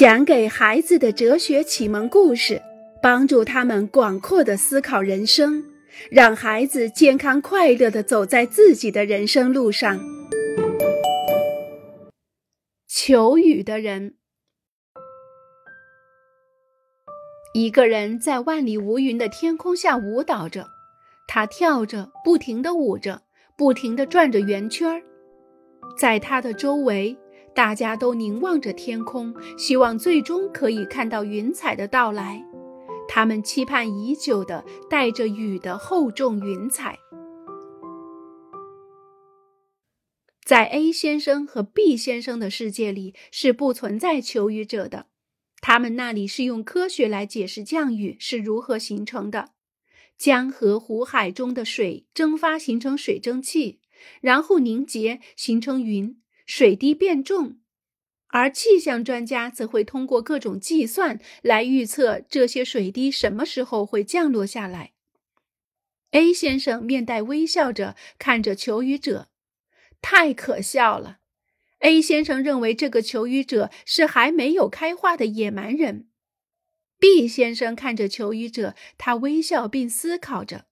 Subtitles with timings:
[0.00, 2.62] 讲给孩子的哲学启蒙故事，
[3.02, 5.62] 帮助他们广阔的思考人生，
[6.10, 10.00] 让孩子健康快乐的走在自己的人生路上。
[12.88, 14.14] 求雨的人，
[17.52, 20.66] 一个人在万里无云的天空下舞蹈着，
[21.28, 23.20] 他跳着，不停的舞着，
[23.54, 25.02] 不停的转着圆圈儿，
[25.98, 27.14] 在他的周围。
[27.54, 32.44] 大家都凝望着天空，希望最终可以看到云彩的到来。
[33.08, 36.96] 他们期盼已久的带着雨的厚重云彩。
[40.44, 45.06] 在 A 先生和 B 先生的世界里是不存在求雨者的，
[45.60, 49.50] 他们那里是用科学来解释降雨是如何形成的：
[50.16, 53.80] 江河湖海中的水蒸发形成水蒸气，
[54.20, 56.19] 然后凝结形成云。
[56.52, 57.60] 水滴变重，
[58.26, 64.90] 而气象专家则会通过各种计算来预测这些水滴什么时候会降落下来。
[66.10, 69.28] A 先生面带微笑着看着求雨者，
[70.02, 71.18] 太可笑了。
[71.78, 76.08] A 先生认为这个求雨者是还没有开化的野蛮人。
[76.98, 80.66] B 先生看着求雨者，他微笑并思考着，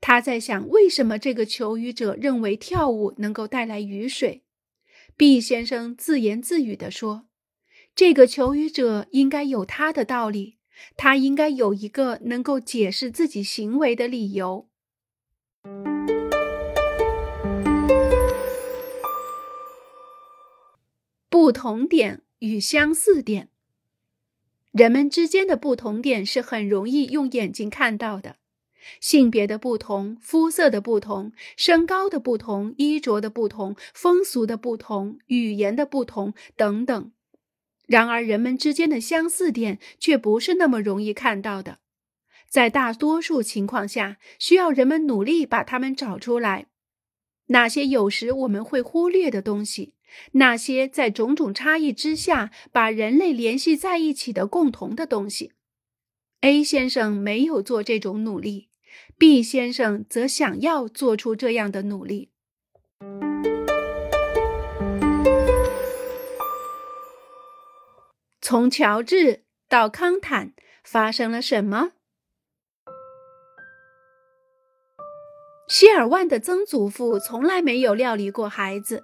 [0.00, 4.44] 他在想为什么这个求雨者认为跳舞能够带来雨水。
[5.18, 7.26] 毕先生自言自语地说
[7.96, 10.58] ：“这个求雨者应该有他的道理，
[10.94, 14.68] 他应该有一个能够解释自己行为的理由。”
[21.30, 23.48] 不同点与相似点，
[24.70, 28.36] 人们之间的不同点是很容易用眼睛看到的。
[29.00, 37.12] 性别的不同，肤色的不同，身高的不同，衣着的不同，风俗的不同，语言的不同等等。
[37.86, 41.78] 然而，人们之间的相似点却不是那么容易看到的。
[42.48, 46.66] 在大多数情况下，需要人们努力把它们找出来。
[47.46, 49.94] 那些有时我们会忽略的东西，
[50.32, 55.52] 那些在种种差异之下把人类联系在一起的共同的东西
[56.46, 58.68] ，A 先生没有做这种努力。
[59.18, 62.30] ，B 先生则想要做出这样的努力。
[68.40, 70.52] 从乔治到康坦
[70.84, 71.90] 发生了什么？
[75.68, 79.02] 希尔万的曾祖父从来没有料理过孩子，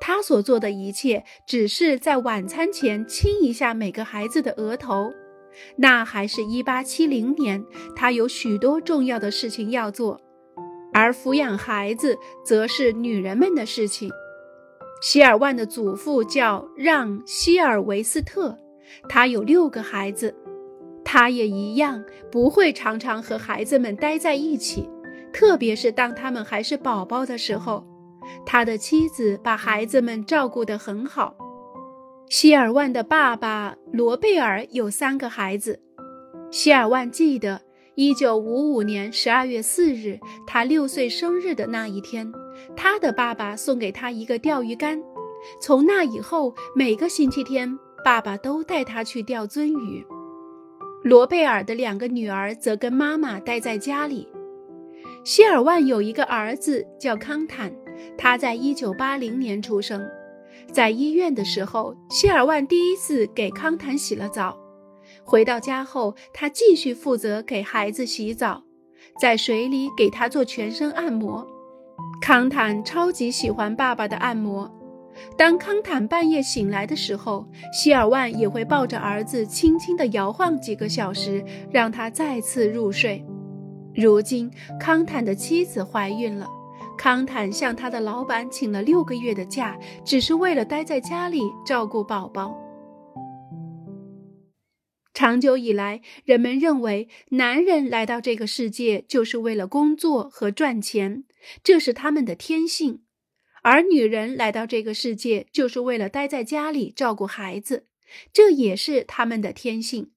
[0.00, 5.12] 他所做的一切只是在晚餐前亲一下每个孩子的额头。
[5.76, 10.20] 那还是一八七零年，他有许多重要的事情要做，
[10.92, 14.10] 而抚养孩子则是女人们的事情。
[15.02, 18.58] 希尔万的祖父叫让·希尔维斯特，
[19.08, 20.34] 他有六个孩子，
[21.04, 24.88] 他也一样不会常常和孩子们待在一起，
[25.32, 27.84] 特别是当他们还是宝宝的时候。
[28.46, 31.36] 他的妻子把孩子们照顾得很好。
[32.28, 35.80] 希尔万的爸爸罗贝尔有三个孩子。
[36.50, 37.60] 希尔万记得，
[37.94, 42.32] 一九五五年十二月四日，他六岁生日的那一天，
[42.74, 45.02] 他的爸爸送给他一个钓鱼竿。
[45.60, 50.04] 从那以后，每个星期天，爸爸都带他去钓鳟鱼。
[51.02, 54.26] 罗贝尔的两个女儿则跟妈妈待在家里。
[55.22, 57.70] 希尔万有一个儿子叫康坦，
[58.16, 60.02] 他在一九八零年出生。
[60.74, 64.58] 在医院的时候，希尔万第一次给康坦洗了澡。
[65.22, 68.64] 回到家后，他继续负责给孩子洗澡，
[69.20, 71.46] 在水里给他做全身按摩。
[72.20, 74.68] 康坦超级喜欢爸爸的按摩。
[75.38, 83.24] 当康坦半夜醒来的时候，希尔万也会抱着儿子轻轻地摇晃几个小时，让他再次入睡。
[83.94, 86.48] 如今，康坦的妻子怀孕了。
[86.96, 92.56] 康坦向他的老板请了六个月的假，只是为了待在家里照顾宝宝。
[95.12, 101.24] 长久以来，人们认为男人来到这个世界就是为了工作和赚钱，
[101.62, 103.00] 这是他们的天性；
[103.62, 107.86] 而女人来到这个世界就是为了待在家里照顾孩子，
[108.32, 110.10] 这也是他们的天性。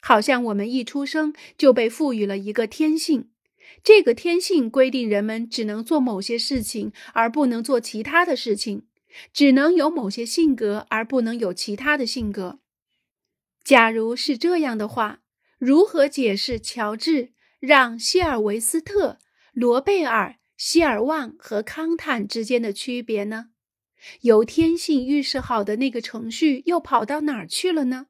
[0.00, 3.30] 好像我们一出生就被赋予了一个天性。
[3.82, 8.82] 这个天性规定人们只能做某些事情，而不能做其他的事情；
[9.32, 12.60] 只能有某些性格，而不能有其他的性格。
[13.62, 15.20] 假如是这样的话，
[15.58, 19.18] 如何解释乔治、让·希尔维斯特、
[19.52, 23.50] 罗贝尔、希尔旺和康坦之间的区别呢？
[24.20, 28.06] 由天性预示好的那个程序又跑到哪儿去了呢？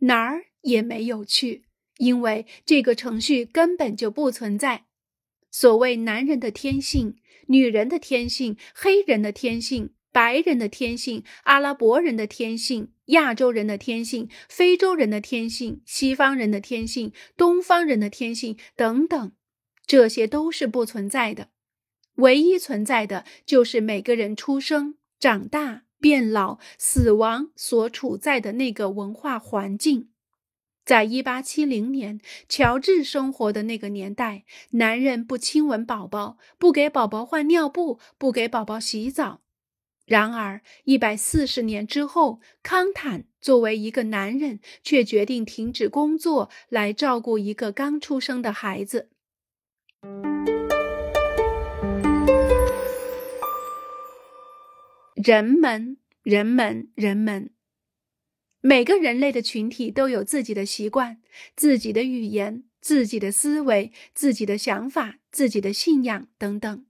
[0.00, 1.64] 哪儿也没有去，
[1.98, 4.86] 因为这个程序根本就不存在。
[5.54, 7.14] 所谓男人的天性、
[7.46, 19.32] 女人的天性、黑人的天性、白人的天性、阿拉伯人的天性、亚洲人的天性、非洲人的天性、西方人的天性、东方人的天性等等，
[19.86, 21.50] 这些都是不存在的。
[22.16, 25.84] 唯一存在的就是每个人出生、长大。
[26.00, 30.10] 变老、死亡所处在的那个文化环境，
[30.84, 39.40] 在一八七零年，乔治生活的那个年代，男人不亲吻宝宝，不给宝宝换尿布，不给宝宝洗澡。
[40.04, 49.08] 然而，一百四十年之后，康坦作为一个男人，却决定停止工作来照顾一个刚出生的孩子。
[55.14, 57.50] 人们，人们，人们，
[58.66, 61.18] 每个人类的群体都有自己的习惯、
[61.54, 66.86] 自己的语言、自己的思维、自己的想法、自己的信仰等等。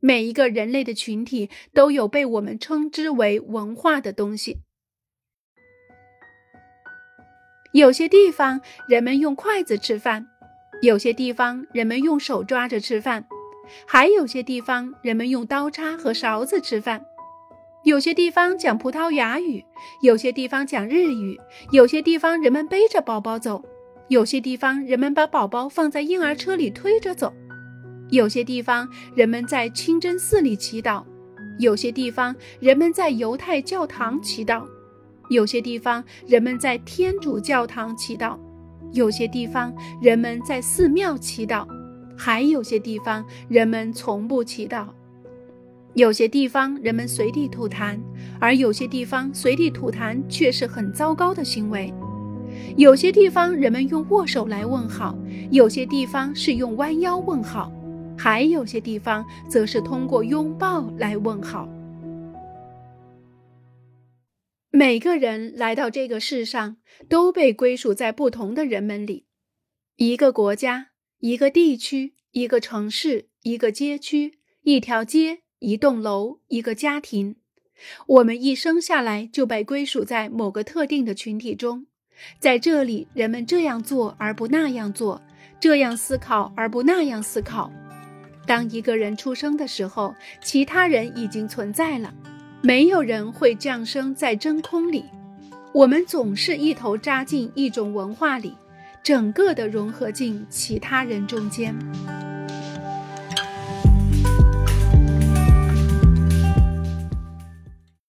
[0.00, 4.62] 每一个人类的群体都有被我们称之为文化的东西。
[7.72, 10.26] 有些地方人们用筷子吃饭，
[10.82, 13.24] 有些地方人们用手抓着吃饭，
[13.86, 17.06] 还有些地方人们用刀叉和勺子吃饭。
[17.84, 19.62] 有些地方讲葡萄牙语，
[20.00, 21.38] 有些地方讲日语，
[21.70, 23.62] 有些地方人们背着宝宝走，
[24.08, 27.30] 有些地方人们把宝宝放在婴儿车里推着走，
[28.08, 31.04] 有些地方人们在清真寺里祈祷，
[31.58, 34.64] 有些地方人们在犹太教堂祈祷，
[35.28, 38.38] 有些地方人们在天主教堂祈祷，
[38.94, 39.70] 有些地方
[40.00, 41.66] 人们在寺庙祈祷，
[42.16, 44.86] 还有些地方人们从不祈祷。
[45.94, 47.96] 有些地方人们随地吐痰，
[48.40, 51.92] 而有些地方随地吐痰却是很糟糕的行为。
[52.76, 55.16] 有些地方人们用握手来问好，
[55.52, 57.72] 有些地方是用弯腰问好，
[58.18, 61.68] 还有些地方则是通过拥抱来问好。
[64.72, 69.26] 每个人来到这个世上，都被归属在不同的人们里：
[69.94, 70.88] 一个国家、
[71.20, 75.43] 一个地区、一个城市、一个街区、一条街。
[75.64, 77.36] 一栋楼，一个家庭，
[78.06, 81.86] 我们一生下来就被归属在某个特定的群体中。
[82.38, 85.22] 在这里，人们这样做而不那样做，
[85.58, 87.72] 这样思考而不那样思考。
[88.46, 92.12] 当一个人出生的时候，其他人已经存在了。
[92.60, 95.04] 没有人会降生在真空里。
[95.72, 98.54] 我们总是一头扎进一种文化里，
[99.02, 101.74] 整个的融合进其他人中间。